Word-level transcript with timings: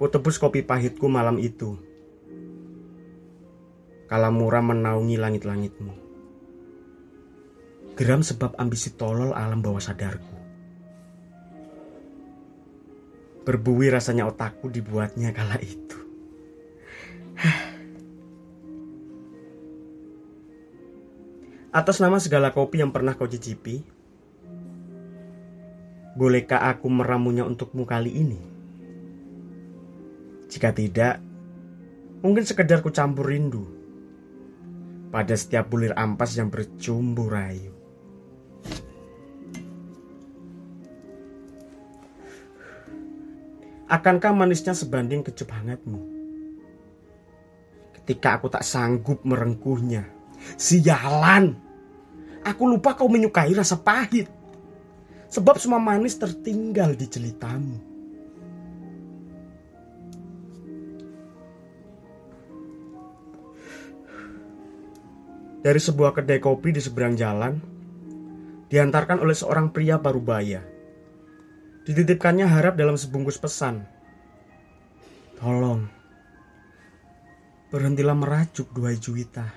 Ku 0.00 0.08
tebus 0.08 0.40
kopi 0.40 0.64
pahitku 0.64 1.12
malam 1.12 1.36
itu. 1.36 1.76
Kalamura 4.08 4.64
menaungi 4.64 5.20
langit-langitmu. 5.20 6.09
Geram 7.98 8.22
sebab 8.26 8.54
ambisi 8.58 8.94
tolol 8.94 9.32
alam 9.32 9.62
bawah 9.62 9.80
sadarku. 9.80 10.36
Berbui 13.46 13.88
rasanya 13.88 14.28
otakku 14.28 14.68
dibuatnya 14.68 15.32
kala 15.32 15.56
itu. 15.58 15.98
Atas 21.80 22.02
nama 22.02 22.18
segala 22.20 22.52
kopi 22.52 22.82
yang 22.82 22.92
pernah 22.92 23.14
kau 23.16 23.30
cicipi, 23.30 23.80
bolehkah 26.18 26.68
aku 26.68 26.90
meramunya 26.92 27.48
untukmu 27.48 27.88
kali 27.88 28.12
ini? 28.12 28.40
Jika 30.50 30.74
tidak, 30.74 31.22
mungkin 32.20 32.44
sekedar 32.44 32.82
ku 32.82 32.90
campur 32.90 33.30
rindu 33.30 33.64
pada 35.08 35.32
setiap 35.32 35.70
bulir 35.70 35.96
ampas 35.96 36.36
yang 36.36 36.52
bercumbu 36.52 37.30
rayu. 37.30 37.79
Akankah 43.90 44.30
manisnya 44.30 44.70
sebanding 44.70 45.26
kecup 45.26 45.50
hangatmu? 45.50 45.98
Ketika 47.98 48.38
aku 48.38 48.46
tak 48.46 48.62
sanggup 48.62 49.26
merengkuhnya. 49.26 50.06
Sialan! 50.54 51.58
Aku 52.46 52.70
lupa 52.70 52.94
kau 52.94 53.10
menyukai 53.10 53.50
rasa 53.50 53.74
pahit. 53.74 54.30
Sebab 55.26 55.58
semua 55.58 55.82
manis 55.82 56.14
tertinggal 56.14 56.94
di 56.94 57.06
jelitamu. 57.10 57.76
Dari 65.66 65.80
sebuah 65.82 66.14
kedai 66.14 66.38
kopi 66.38 66.72
di 66.72 66.80
seberang 66.80 67.18
jalan, 67.18 67.58
diantarkan 68.70 69.18
oleh 69.18 69.34
seorang 69.34 69.74
pria 69.74 69.98
parubaya. 69.98 70.79
Dititipkannya 71.84 72.44
harap 72.44 72.76
dalam 72.76 72.98
sebungkus 72.98 73.40
pesan. 73.40 73.84
Tolong, 75.40 75.88
berhentilah 77.72 78.16
merajuk 78.18 78.68
dua 78.76 78.92
juita. 78.96 79.48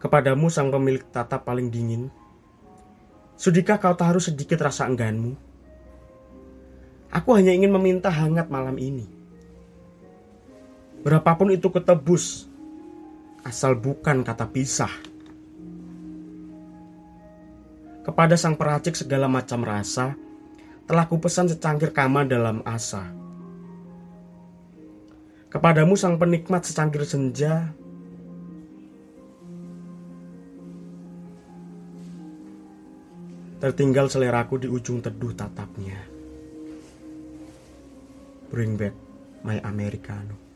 Kepadamu 0.00 0.48
sang 0.48 0.72
pemilik 0.72 1.04
tatap 1.12 1.44
paling 1.44 1.68
dingin, 1.68 2.08
Sudikah 3.40 3.80
kau 3.80 3.96
taruh 3.96 4.20
sedikit 4.20 4.60
rasa 4.60 4.84
engganmu? 4.84 5.32
Aku 7.08 7.32
hanya 7.32 7.56
ingin 7.56 7.72
meminta 7.72 8.12
hangat 8.12 8.52
malam 8.52 8.76
ini. 8.76 9.19
Berapapun 11.00 11.48
itu 11.48 11.72
ketebus, 11.72 12.44
asal 13.40 13.72
bukan 13.72 14.20
kata 14.20 14.44
pisah. 14.52 14.92
Kepada 18.04 18.36
sang 18.36 18.56
peracik 18.56 18.92
segala 18.92 19.24
macam 19.24 19.64
rasa, 19.64 20.12
telah 20.84 21.08
kupesan 21.08 21.48
secangkir 21.48 21.96
kama 21.96 22.28
dalam 22.28 22.60
asa. 22.68 23.08
Kepadamu 25.48 25.96
sang 25.96 26.20
penikmat 26.20 26.68
secangkir 26.68 27.08
senja, 27.08 27.72
Tertinggal 33.60 34.08
seleraku 34.08 34.56
di 34.56 34.72
ujung 34.72 35.04
teduh 35.04 35.36
tatapnya. 35.36 36.00
Bring 38.48 38.80
back 38.80 38.96
my 39.44 39.60
Americano. 39.60 40.49